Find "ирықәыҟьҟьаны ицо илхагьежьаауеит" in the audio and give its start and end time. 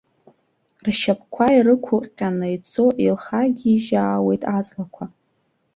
1.57-4.43